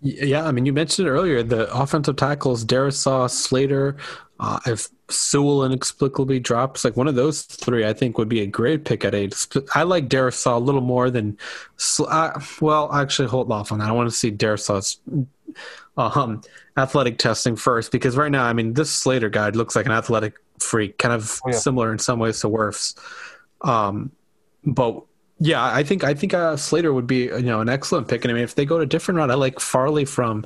[0.00, 3.96] Yeah, I mean, you mentioned earlier the offensive tackles, Darrisaw, Slater.
[4.42, 8.46] Uh, if Sewell inexplicably drops, like one of those three, I think would be a
[8.46, 9.46] great pick at eight.
[9.72, 11.38] I like Darrisaw a little more than.
[12.00, 13.88] Uh, well, actually, hold off on that.
[13.88, 14.98] I want to see Darrisaw
[15.96, 16.42] um,
[16.76, 20.34] athletic testing first because right now, I mean, this Slater guy looks like an athletic
[20.58, 21.56] freak, kind of oh, yeah.
[21.56, 22.98] similar in some ways to Wirfs.
[23.60, 24.10] Um,
[24.64, 25.04] but
[25.38, 28.24] yeah, I think I think uh, Slater would be you know an excellent pick.
[28.24, 30.44] And I mean, if they go to a different route, I like Farley from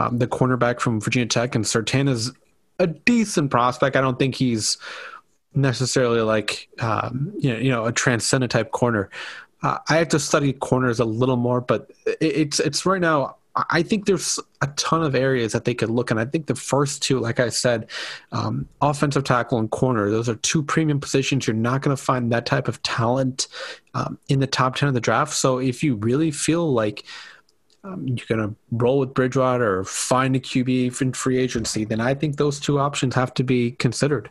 [0.00, 2.32] um, the cornerback from Virginia Tech, and Surtain is
[2.78, 3.96] a decent prospect.
[3.96, 4.78] I don't think he's
[5.54, 9.10] necessarily like um, you know you know a transcendent type corner.
[9.62, 13.36] Uh, I have to study corners a little more, but it's it's right now.
[13.70, 16.54] I think there's a ton of areas that they could look, and I think the
[16.54, 17.88] first two, like I said,
[18.30, 21.46] um, offensive tackle and corner, those are two premium positions.
[21.46, 23.48] You're not going to find that type of talent
[23.94, 25.32] um, in the top ten of the draft.
[25.32, 27.04] So if you really feel like
[27.86, 32.00] um, you're going to roll with Bridgewater or find a QB in free agency, then
[32.00, 34.30] I think those two options have to be considered.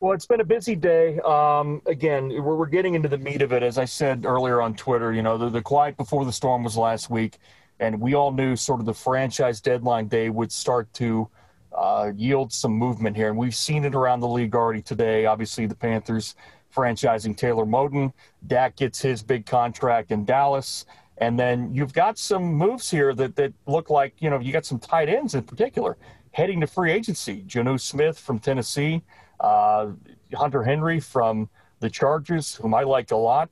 [0.00, 1.18] Well, it's been a busy day.
[1.20, 3.62] Um, again, we're, we're getting into the meat of it.
[3.62, 6.76] As I said earlier on Twitter, you know, the, the quiet before the storm was
[6.76, 7.38] last week,
[7.80, 11.28] and we all knew sort of the franchise deadline day would start to
[11.76, 13.28] uh, yield some movement here.
[13.28, 15.26] And we've seen it around the league already today.
[15.26, 16.36] Obviously, the Panthers
[16.74, 18.12] franchising Taylor Moton.
[18.46, 20.86] Dak gets his big contract in Dallas.
[21.20, 24.64] And then you've got some moves here that, that look like, you know, you got
[24.64, 25.96] some tight ends in particular
[26.32, 27.42] heading to free agency.
[27.48, 29.02] Jonnu Smith from Tennessee
[29.40, 29.90] uh,
[30.34, 31.48] Hunter Henry from
[31.80, 33.50] the Chargers, whom I liked a lot.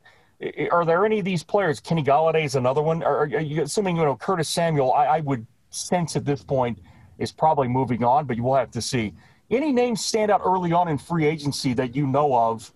[0.71, 1.81] Are there any of these players?
[1.81, 3.03] Kenny Golladay is another one.
[3.03, 4.93] Are, are you assuming you know Curtis Samuel?
[4.93, 6.79] I, I, would sense at this point
[7.19, 9.15] is probably moving on, but you will have to see.
[9.51, 12.71] Any names stand out early on in free agency that you know of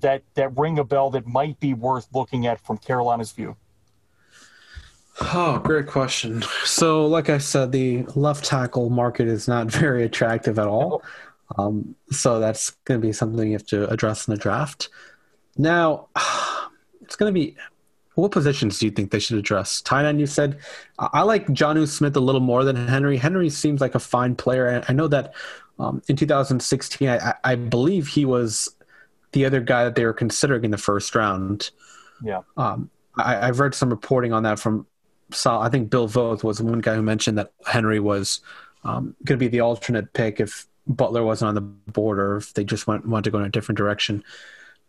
[0.00, 3.56] that that ring a bell that might be worth looking at from Carolina's view?
[5.20, 6.42] Oh, great question.
[6.64, 11.02] So, like I said, the left tackle market is not very attractive at all.
[11.58, 14.88] Um, so that's going to be something you have to address in the draft.
[15.56, 16.08] Now,
[17.02, 17.56] it's going to be
[18.14, 19.80] what positions do you think they should address?
[19.80, 20.58] Tight end, you said.
[20.98, 23.16] I like Jonnu Smith a little more than Henry.
[23.16, 24.84] Henry seems like a fine player.
[24.88, 25.34] I know that
[25.80, 28.72] um, in 2016, I, I, believe he was
[29.32, 31.72] the other guy that they were considering in the first round.
[32.22, 32.42] Yeah.
[32.56, 34.86] Um, I, have read some reporting on that from
[35.60, 38.40] I think Bill Voth was one guy who mentioned that Henry was
[38.84, 42.54] um, going to be the alternate pick if Butler wasn't on the board or if
[42.54, 44.22] they just went wanted to go in a different direction.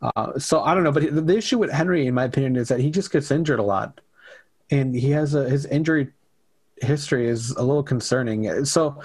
[0.02, 2.80] Uh, so I don't know, but the issue with Henry, in my opinion, is that
[2.80, 4.02] he just gets injured a lot,
[4.70, 6.10] and he has a his injury
[6.82, 8.66] history is a little concerning.
[8.66, 9.02] So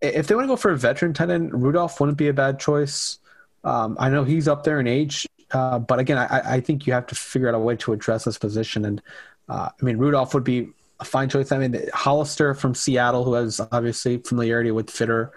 [0.00, 2.60] if they want to go for a veteran tight end, Rudolph wouldn't be a bad
[2.60, 3.18] choice.
[3.64, 6.92] Um, I know he's up there in age, uh, but again, I, I, think you
[6.92, 8.84] have to figure out a way to address this position.
[8.84, 9.00] And
[9.48, 10.68] uh, I mean, Rudolph would be
[11.00, 11.52] a fine choice.
[11.52, 15.32] I mean, Hollister from Seattle, who has obviously familiarity with Fitter.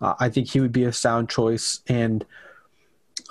[0.00, 1.80] Uh, I think he would be a sound choice.
[1.88, 2.24] And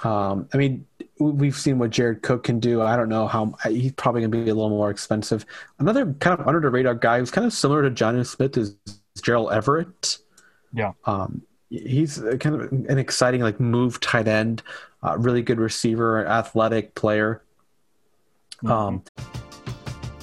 [0.03, 0.85] um, I mean,
[1.19, 2.81] we've seen what Jared Cook can do.
[2.81, 5.45] I don't know how he's probably going to be a little more expensive.
[5.79, 8.75] Another kind of under the radar guy who's kind of similar to Jonnu Smith is
[9.21, 10.17] Gerald Everett.
[10.73, 10.93] Yeah.
[11.05, 14.61] Um, he's kind of an exciting like move tight end,
[15.03, 17.41] uh, really good receiver, athletic player.
[18.57, 18.71] Mm-hmm.
[18.71, 19.03] Um,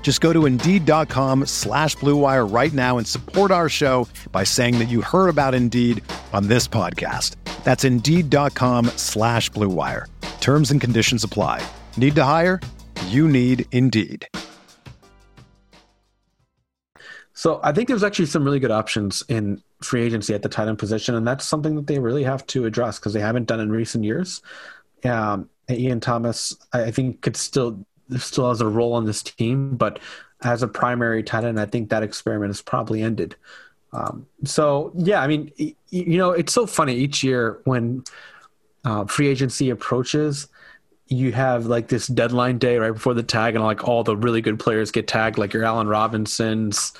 [0.00, 4.84] Just go to Indeed.com slash BlueWire right now and support our show by saying that
[4.88, 6.00] you heard about Indeed
[6.32, 7.34] on this podcast.
[7.64, 10.04] That's Indeed.com slash BlueWire.
[10.40, 11.66] Terms and conditions apply.
[11.96, 12.60] Need to hire?
[13.06, 14.28] You need Indeed.
[17.32, 20.68] So I think there's actually some really good options in free agency at the tight
[20.68, 23.60] end position, and that's something that they really have to address because they haven't done
[23.60, 24.40] in recent years.
[25.04, 27.84] Um, Ian Thomas, I think, could still
[28.18, 29.98] still has a role on this team, but
[30.42, 33.36] as a primary tight end, I think that experiment is probably ended.
[33.92, 38.04] Um, so yeah, I mean, you know, it's so funny each year when
[38.84, 40.48] uh, free agency approaches
[41.08, 44.40] you have like this deadline day right before the tag and like all the really
[44.40, 46.92] good players get tagged like your Allen Robinsons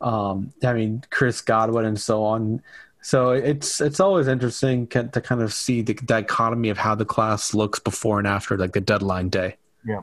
[0.00, 2.62] um I mean Chris Godwin and so on
[3.02, 7.54] So it's it's always interesting to kind of see the dichotomy of how the class
[7.54, 9.56] looks before and after, like the deadline day.
[9.86, 10.02] Yeah,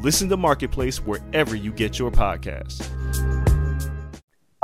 [0.00, 2.90] Listen to Marketplace wherever you get your podcasts.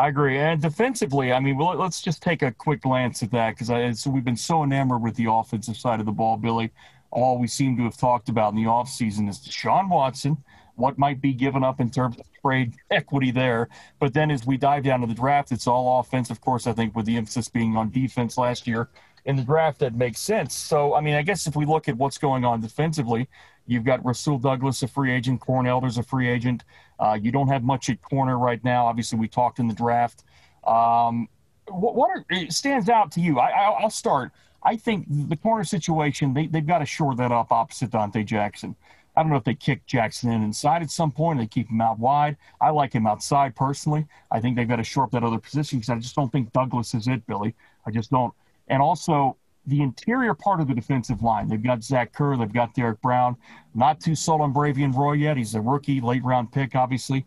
[0.01, 0.39] I agree.
[0.39, 4.11] And defensively, I mean, well, let's just take a quick glance at that because so
[4.11, 6.73] we've been so enamored with the offensive side of the ball, Billy.
[7.11, 10.39] All we seem to have talked about in the offseason is Deshaun Watson,
[10.77, 13.69] what might be given up in terms of trade equity there.
[13.99, 16.31] But then as we dive down to the draft, it's all offense.
[16.31, 18.89] Of course, I think with the emphasis being on defense last year
[19.25, 20.55] in the draft, that makes sense.
[20.55, 23.29] So, I mean, I guess if we look at what's going on defensively,
[23.71, 25.41] You've got Rasul Douglas, a free agent.
[25.41, 26.65] Corn Elder's a free agent.
[26.99, 28.87] Uh, you don't have much at corner right now.
[28.87, 30.25] Obviously, we talked in the draft.
[30.67, 31.29] Um,
[31.69, 33.39] what, what are, stands out to you?
[33.39, 34.33] I, will start.
[34.65, 38.75] I think the corner situation, they, they've got to shore that up opposite Donte Jackson.
[39.17, 41.39] I don't know if they kick Jackson in inside at some point.
[41.39, 42.39] They keep him out wide.
[42.61, 44.05] I like him outside personally.
[44.33, 46.53] I think they've got to shore up that other position because I just don't think
[46.53, 47.55] Douglas is it, Billy.
[47.87, 48.35] I just don't.
[48.71, 51.49] And also, the interior part of the defensive line.
[51.49, 53.37] They've got Zach Kerr, they've got Derrick Brown.
[53.75, 55.37] Not too sold on Bravvion Roy yet.
[55.37, 57.27] He's a rookie, late round pick, obviously.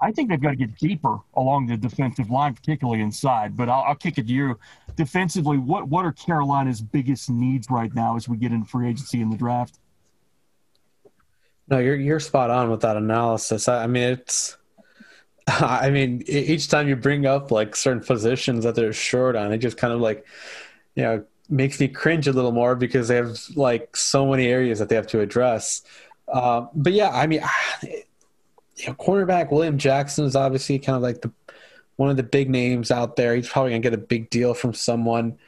[0.00, 3.56] I think they've got to get deeper along the defensive line, particularly inside.
[3.56, 4.58] But I'll, I'll kick it to you.
[4.96, 9.20] Defensively, what, what are Carolina's biggest needs right now as we get in free agency
[9.20, 9.78] in the draft?
[11.68, 13.68] No, you're you're spot on with that analysis.
[13.68, 14.56] I, I mean, it's
[15.48, 19.58] I mean, each time you bring up like certain positions that they're short on, it
[19.58, 20.26] just kind of like,
[20.98, 24.80] you know, makes me cringe a little more because they have like so many areas
[24.80, 25.82] that they have to address.
[26.26, 27.40] Uh, but yeah, I mean,
[27.84, 31.30] you know, cornerback William Jackson is obviously kind of like the
[31.94, 33.36] one of the big names out there.
[33.36, 35.38] He's probably gonna get a big deal from someone.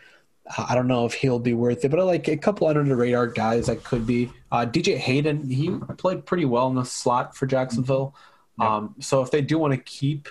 [0.56, 2.94] Uh, I don't know if he'll be worth it, but like a couple under the
[2.94, 4.30] radar guys that could be.
[4.52, 8.14] Uh, DJ Hayden, he played pretty well in the slot for Jacksonville.
[8.60, 10.28] Um, so if they do want to keep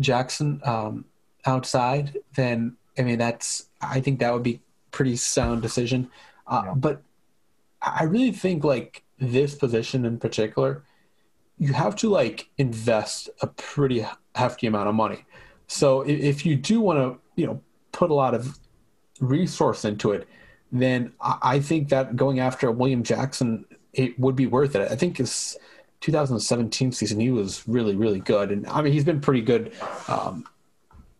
[0.00, 1.04] Jackson um,
[1.44, 6.10] outside, then I mean that's I think that would be pretty sound decision.
[6.46, 6.74] Uh, yeah.
[6.74, 7.02] But
[7.82, 10.82] I really think like this position in particular,
[11.58, 15.24] you have to like invest a pretty hefty amount of money.
[15.66, 18.58] So if you do want to, you know, put a lot of
[19.20, 20.28] resource into it,
[20.72, 24.90] then I think that going after William Jackson it would be worth it.
[24.90, 25.56] I think his
[26.00, 29.72] 2017 season he was really really good, and I mean he's been pretty good.
[30.08, 30.46] Um,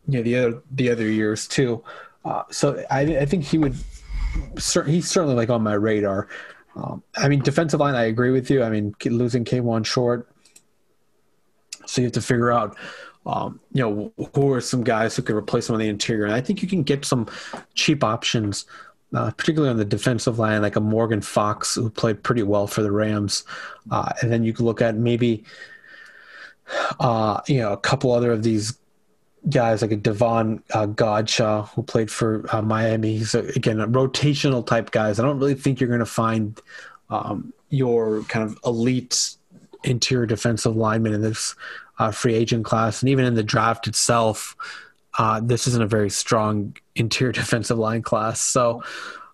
[0.07, 1.83] you know the other the other years too.
[2.25, 3.75] Uh, so I, I, think he would.
[4.55, 6.27] He's certainly like on my radar.
[6.75, 7.93] Um, I mean, defensive line.
[7.93, 8.63] I agree with you.
[8.63, 10.27] I mean, losing Kawann Short,
[11.85, 12.75] so you have to figure out,
[13.27, 16.25] um, you know, who are some guys who can replace him on the interior.
[16.25, 17.27] And I think you can get some
[17.75, 18.65] cheap options,
[19.13, 22.81] uh, particularly on the defensive line, like a Morgan Fox who played pretty well for
[22.81, 23.43] the Rams,
[23.91, 25.43] uh, and then you can look at maybe,
[26.99, 28.79] uh, you know, a couple other of these
[29.49, 33.17] guys like a Davon uh, Godchaux who played for uh, Miami.
[33.17, 35.19] He's a, again a rotational type guys.
[35.19, 36.59] I don't really think you're going to find
[37.09, 39.35] um, your kind of elite
[39.83, 41.55] interior defensive lineman in this
[41.99, 44.55] uh, free agent class, and even in the draft itself,
[45.17, 48.41] uh, this isn't a very strong interior defensive line class.
[48.41, 48.83] So.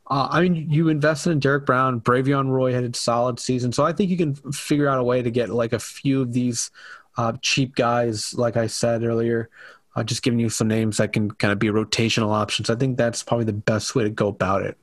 [0.08, 2.02] Uh, I mean, you invested in Derrick Brown.
[2.02, 5.21] Bravvion Roy had a solid season, so I think you can figure out a way
[5.21, 6.69] to get like a few of these
[7.17, 9.50] uh, cheap guys, like I said earlier,
[9.96, 12.70] uh, just giving you some names that can kind of be rotational options.
[12.70, 14.78] I think that's probably the best way to go about it.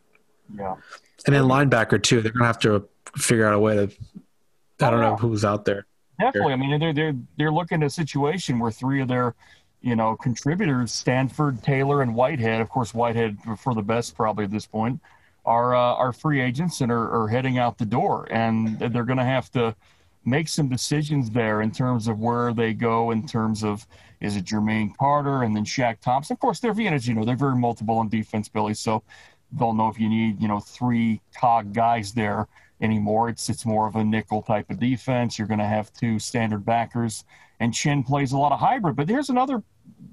[0.57, 0.77] Yeah.
[1.27, 2.21] And then linebacker too.
[2.21, 3.93] They're gonna have to figure out a way to.
[4.81, 5.87] I don't know who's out there.
[6.21, 6.53] Definitely.
[6.53, 9.35] I mean, they're they're they're looking at a situation where three of their,
[9.81, 12.61] you know, contributors, Stanford, Taylor, and Whitehead.
[12.61, 15.01] Of course, Whitehead for the best probably at this point,
[15.45, 19.19] are uh, are free agents and are, are heading out the door, and they're going
[19.19, 19.75] to have to
[20.25, 23.87] make some decisions there in terms of where they go in terms of
[24.21, 26.35] is it Jermaine Carter and then Shaq Thompson.
[26.35, 28.75] Of course, they're Viennas, you know, they're very multiple on defense, Billy.
[28.75, 29.03] So
[29.53, 32.49] they'll know if you need, you know, three cog guys there
[32.81, 33.29] anymore.
[33.29, 35.39] It's it's more of a nickel type of defense.
[35.39, 37.25] You're going to have two standard backers,
[37.61, 38.97] and Chinn plays a lot of hybrid.
[38.97, 39.63] But here's another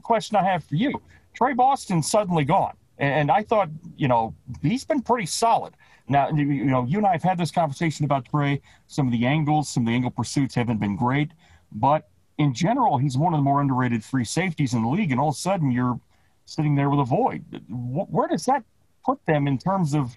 [0.03, 1.01] question I have for you:
[1.33, 5.73] Tre Boston suddenly gone, and I thought, you know, he's been pretty solid.
[6.07, 8.61] Now, you know, you and I have had this conversation about Tre.
[8.87, 11.31] Some of the angles, some of the angle pursuits haven't been great,
[11.71, 15.11] but in general, he's one of the more underrated free safeties in the league.
[15.11, 15.99] And all of a sudden, you're
[16.45, 17.43] sitting there with a void.
[17.69, 18.63] Where does that
[19.03, 20.15] put them in terms of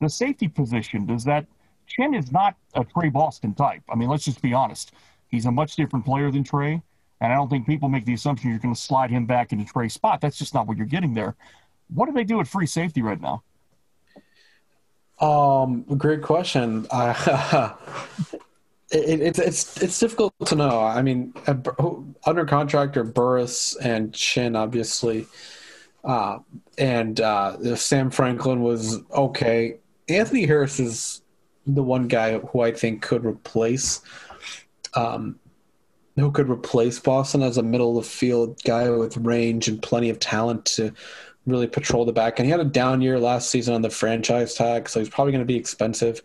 [0.00, 1.06] the safety position?
[1.06, 1.46] Does that
[1.86, 3.82] Chinn is not a Tre Boston type.
[3.88, 4.92] I mean, let's just be honest.
[5.28, 6.82] He's a much different player than Tre,
[7.20, 9.64] and I don't think people make the assumption you're going to slide him back into
[9.64, 10.20] Tre's spot.
[10.20, 11.36] That's just not what you're getting there.
[11.88, 13.42] What do they do at free safety right now?
[15.20, 16.86] Um, great question.
[16.92, 17.74] Uh,
[18.90, 20.80] it, it's it's it's difficult to know.
[20.80, 21.34] I mean,
[22.24, 25.26] under contract are Burris and Chinn, obviously,
[26.04, 26.38] uh,
[26.78, 29.78] and uh, Sam Franklin was okay.
[30.08, 31.22] Anthony Harris is
[31.66, 34.00] the one guy who I think could replace,
[34.94, 35.40] um,
[36.16, 40.10] who could replace Boston as a middle of the field guy with range and plenty
[40.10, 40.92] of talent to
[41.46, 42.38] really patrol the back.
[42.38, 45.32] And he had a down year last season on the franchise tag, so he's probably
[45.32, 46.22] going to be expensive.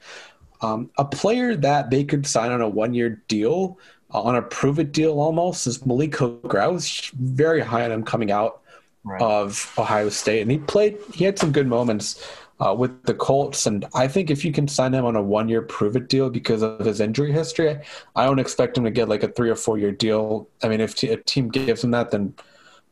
[0.61, 3.79] Um, a player that they could sign on a one year deal,
[4.13, 6.59] uh, on a prove it deal almost, is Malik Hooker.
[6.59, 8.61] I was very high on him coming out
[9.03, 9.21] right.
[9.21, 10.97] of Ohio State, and he played.
[11.13, 12.25] He had some good moments
[12.59, 15.47] uh, with the Colts, and I think if you can sign him on a one
[15.47, 17.79] year prove it deal because of his injury history,
[18.15, 20.49] I don't expect him to get like a three or four year deal.
[20.61, 22.33] I mean, if a team gives him that, then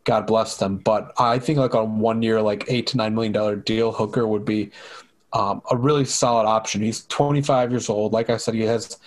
[0.08, 0.78] God bless them.
[0.78, 4.26] But I think like on one year, like eight to nine million dollar deal, Hooker
[4.26, 4.72] would be
[5.34, 6.82] um, a really solid option.
[6.82, 8.14] He's 25 years old.
[8.14, 8.97] Like I said, he has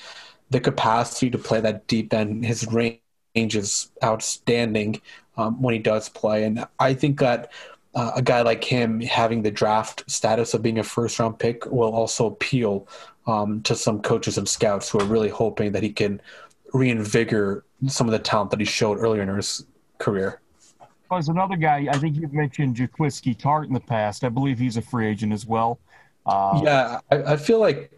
[0.51, 2.45] the capacity to play that deep end.
[2.45, 3.01] His range
[3.35, 5.01] is outstanding
[5.39, 7.51] um, when he does play, and I think that.
[7.93, 11.67] Uh, a guy like him having the draft status of being a first round pick
[11.67, 12.87] will also appeal
[13.27, 16.23] um, to some coaches and scouts who are really hoping that he can
[16.73, 19.67] reinvigorate some of the talent that he showed earlier in his
[19.99, 20.41] career.
[21.11, 24.23] Well, as another guy, I think you've mentioned Jaquiski Tartt in the past.
[24.23, 25.81] I believe he's a free agent as well.
[26.25, 27.91] Um, yeah, I, I, feel like,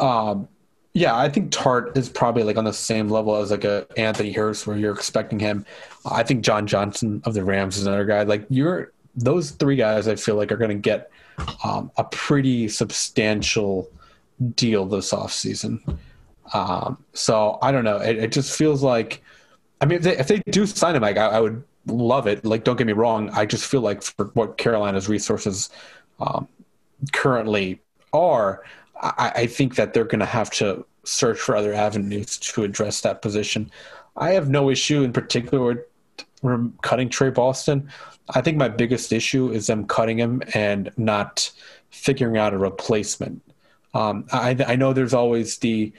[0.00, 0.48] um,
[0.92, 4.32] yeah, I think Tartt is probably like on the same level as like a Anthony
[4.32, 5.64] Harris, where you're expecting him.
[6.04, 8.22] I think John Johnson of the Rams is another guy.
[8.22, 11.10] Like you're those three guys, I feel like are going to get
[11.62, 13.88] um, a pretty substantial
[14.56, 15.98] deal this offseason.
[16.52, 17.98] Um, so I don't know.
[17.98, 19.22] It, it, just feels like,
[19.80, 22.44] I mean, if they, if they do sign him, like I, I, would love it.
[22.44, 23.30] Like, don't get me wrong.
[23.30, 25.70] I just feel like for what Carolina's resources
[26.20, 26.48] um,
[27.12, 27.80] currently
[28.12, 28.64] are,
[29.00, 33.00] I, I think that they're going to have to search for other avenues to address
[33.02, 33.70] that position.
[34.16, 37.90] I have no issue in particular with cutting Tre Boston.
[38.30, 41.50] I think my biggest issue is them cutting him and not
[41.90, 43.42] figuring out a replacement.
[43.94, 45.92] Um, I, I, know there's always the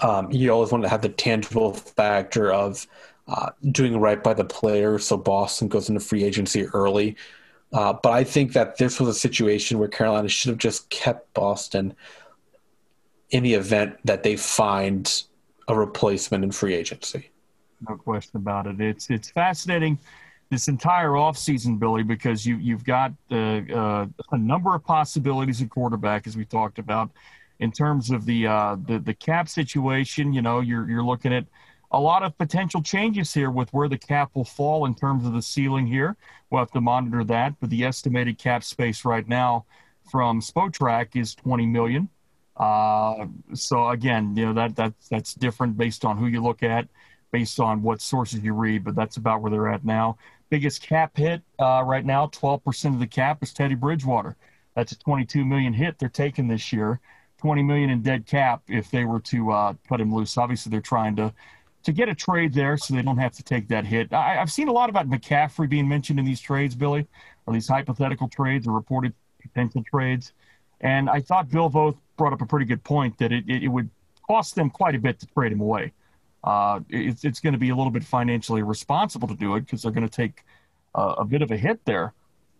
[0.00, 2.86] um, you always want to have the tangible factor of
[3.28, 7.16] uh, doing right by the player, so Boston goes into free agency early.
[7.72, 11.32] Uh, but I think that this was a situation where Carolina should have just kept
[11.34, 11.94] Boston
[13.30, 15.22] in the event that they find
[15.68, 17.30] a replacement in free agency.
[17.88, 18.80] No question about it.
[18.80, 19.98] It's it's fascinating
[20.50, 25.70] this entire offseason, Billy, because you you've got uh, uh, a number of possibilities at
[25.70, 27.10] quarterback, as we talked about,
[27.60, 30.32] in terms of the uh, the the cap situation.
[30.32, 31.46] You know, you're you're looking at
[31.92, 35.32] a lot of potential changes here with where the cap will fall in terms of
[35.32, 36.16] the ceiling here.
[36.50, 39.64] We'll have to monitor that, but the estimated cap space right now
[40.10, 42.08] from Spotrac is 20 million.
[42.56, 46.88] Uh, so again, you know that that that's different based on who you look at,
[47.32, 50.16] based on what sources you read, but that's about where they're at now.
[50.50, 54.36] Biggest cap hit uh, right now, 12% of the cap is Teddy Bridgewater.
[54.74, 57.00] That's a 22 million hit they're taking this year.
[57.38, 60.36] 20 million in dead cap if they were to uh, him loose.
[60.36, 61.32] Obviously, they're trying to
[61.82, 64.12] to get a trade there so they don't have to take that hit.
[64.12, 67.06] I, have seen a lot about McCaffrey being mentioned in these trades, Billy,
[67.46, 70.32] or these hypothetical trades or reported potential trades.
[70.82, 73.68] And I thought Bill Voth brought up a pretty good point that it, it, it
[73.68, 73.88] would
[74.26, 75.92] cost them quite a bit to trade him away.
[76.44, 79.82] Uh, it's, it's going to be a little bit financially responsible to do it because
[79.82, 80.44] they're going to take
[80.94, 82.12] a bit of a hit there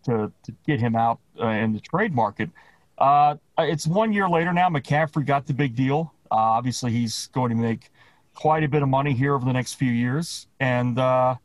[0.05, 2.49] to, to get him out uh, in the trade market.
[2.97, 4.69] Uh, it's one year later now.
[4.69, 6.13] McCaffrey got the big deal.
[6.31, 7.91] Uh, obviously, he's going to make–
[8.35, 10.47] quite a bit of money here over the next few years.
[10.59, 11.35] And uh,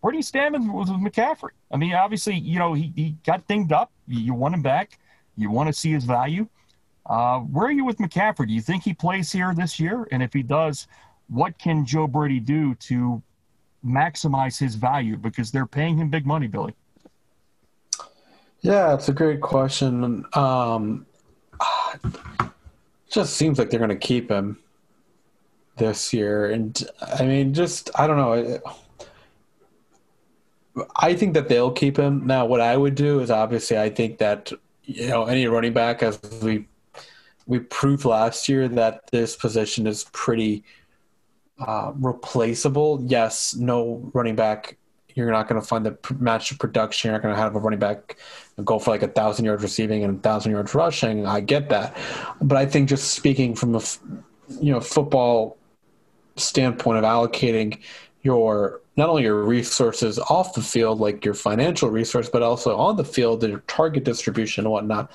[0.00, 1.50] where do you stand with, with McCaffrey?
[1.70, 3.90] I mean, obviously, you know, he, he got dinged up.
[4.06, 4.98] You, want him back.
[5.36, 6.48] You want to see his value.
[7.06, 8.46] Uh, where are you with McCaffrey?
[8.46, 10.06] Do you think he plays here this year?
[10.12, 10.86] And if he does,
[11.28, 13.22] what can Joe Brady do to
[13.84, 15.16] maximize his value?
[15.16, 16.74] Because they're paying him big money, Billy.
[18.60, 20.24] Yeah, it's a great question.
[20.34, 21.06] Um,
[23.10, 24.61] just seems like they're going to keep him
[25.76, 26.50] this year.
[26.50, 28.60] And I mean, just, I don't know.
[30.96, 32.26] I think that they'll keep him.
[32.26, 34.52] Now, what I would do is obviously, I think that,
[34.84, 36.66] you know, any running back, as we,
[37.46, 40.64] we proved last year, that this position is pretty
[41.58, 43.02] uh, replaceable.
[43.06, 44.78] Yes, no running back
[45.14, 47.08] you're not going to find the match of production.
[47.08, 48.16] You're not going to have a running back
[48.64, 51.26] go for like a thousand yards receiving and a thousand yards rushing.
[51.26, 51.96] I get that,
[52.40, 53.82] but I think just speaking from a
[54.60, 55.56] you know football
[56.36, 57.78] standpoint of allocating
[58.22, 62.96] your not only your resources off the field, like your financial resource, but also on
[62.96, 65.10] the field, your target distribution and whatnot.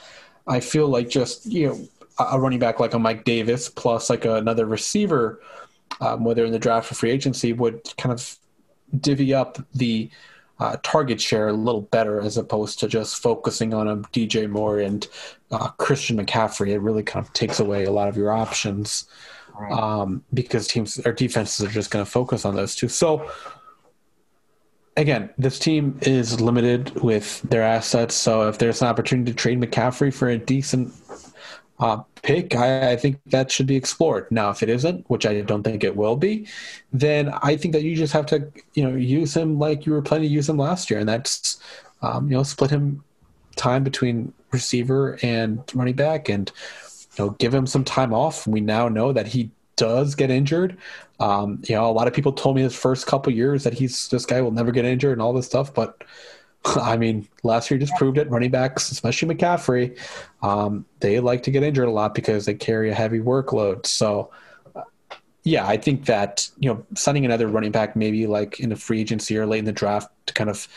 [0.47, 1.87] I feel like just you know
[2.19, 5.41] a running back like a Mike Davis plus like another receiver,
[6.01, 8.37] um, whether in the draft or free agency, would kind of
[8.99, 10.09] divvy up the
[10.59, 14.79] uh, target share a little better as opposed to just focusing on a DJ Moore
[14.79, 15.07] and
[15.51, 16.69] uh, Christian McCaffrey.
[16.69, 19.05] It really kind of takes away a lot of your options
[19.59, 19.71] right.
[19.71, 22.87] um, because teams or defenses are just going to focus on those two.
[22.87, 23.29] So
[24.97, 28.15] again, this team is limited with their assets.
[28.15, 30.93] So if there's an opportunity to trade McCaffrey for a decent
[31.79, 34.29] uh, pick, I, I, think that should be explored.
[34.31, 36.47] Now, if it isn't, which I don't think it will be,
[36.91, 40.01] then I think that you just have to, you know, use him like you were
[40.01, 41.59] planning to use him last year, and that's,
[42.01, 43.03] um, you know, split him
[43.55, 46.51] time between receiver and running back, and
[47.17, 48.45] you know, give him some time off.
[48.45, 50.77] We now know that he does get injured.
[51.19, 54.09] Um, you know, a lot of people told me his first couple years that he's
[54.09, 56.03] this guy will never get injured and all this stuff, but
[56.65, 58.29] I mean, last year just proved it.
[58.29, 59.97] Running backs, especially McCaffrey,
[60.41, 63.85] um, they like to get injured a lot because they carry a heavy workload.
[63.85, 64.31] So,
[64.75, 64.81] uh,
[65.43, 69.01] yeah, I think that you know, signing another running back maybe like in a free
[69.01, 70.67] agency or late in the draft to kind of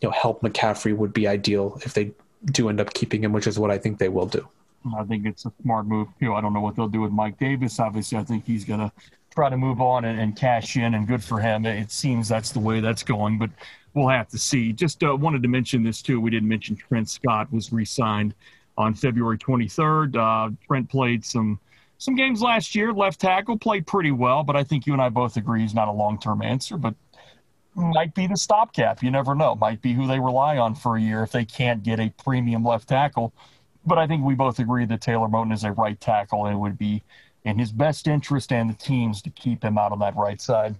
[0.00, 2.12] you know help McCaffrey would be ideal if they
[2.46, 4.48] do end up keeping him, which is what I think they will do.
[4.96, 6.08] I think it's a smart move.
[6.20, 7.78] Know, I don't know what they'll do with Mike Davis.
[7.80, 8.92] Obviously, I think he's going to
[9.34, 11.64] try to move on and, and, cash in, and good for him.
[11.64, 13.50] It seems that's the way that's going, but
[13.94, 14.72] we'll have to see.
[14.72, 16.20] Just uh, wanted to mention this too.
[16.20, 18.34] We didn't mention Trent Scott was re-signed
[18.76, 20.16] on February 23rd.
[20.16, 21.58] Uh, Trent played some
[21.98, 22.92] some games last year.
[22.92, 25.86] Left tackle played pretty well, but I think you and I both agree he's not
[25.86, 26.76] a long-term answer.
[26.76, 26.94] But
[27.74, 29.02] might be the stopgap.
[29.02, 29.54] You never know.
[29.54, 32.64] Might be who they rely on for a year if they can't get a premium
[32.64, 33.32] left tackle.
[33.84, 36.58] But I think we both agree that Taylor Moton is a right tackle, and it
[36.58, 37.02] would be
[37.44, 40.76] in his best interest and the team's to keep him out on that right side.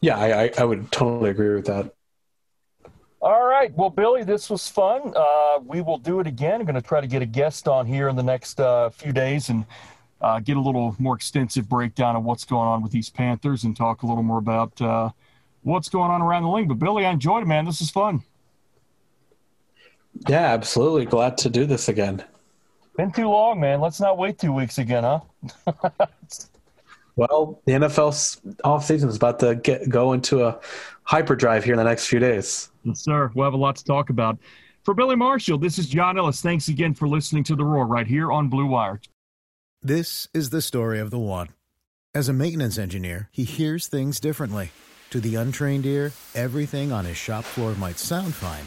[0.00, 1.94] Yeah, I, I would totally agree with that.
[3.20, 3.72] All right.
[3.76, 5.12] Well, Billy, this was fun.
[5.14, 6.60] Uh, we will do it again.
[6.60, 9.12] I'm going to try to get a guest on here in the next uh, few
[9.12, 9.64] days and
[10.20, 13.76] uh, get a little more extensive breakdown of what's going on with these Panthers and
[13.76, 15.10] talk a little more about uh,
[15.62, 16.66] what's going on around the league.
[16.66, 17.64] But, Billy, I enjoyed it, man.
[17.64, 18.24] This is fun.
[20.28, 21.06] Yeah, absolutely.
[21.06, 22.24] Glad to do this again.
[22.96, 23.80] Been too long, man.
[23.80, 25.20] Let's not wait two weeks again, huh?
[27.16, 30.60] well, the NFL offseason is about to get go into a
[31.04, 32.70] hyperdrive here in the next few days.
[32.84, 33.30] Yes, sir.
[33.34, 34.38] We'll have a lot to talk about.
[34.84, 36.42] For Billy Marshall, this is John Ellis.
[36.42, 39.00] Thanks again for listening to The Roar right here on Blue Wire.
[39.80, 41.48] This is the story of the one.
[42.14, 44.70] As a maintenance engineer, he hears things differently.
[45.10, 48.66] To the untrained ear, everything on his shop floor might sound fine,